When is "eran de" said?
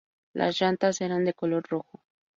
1.01-1.35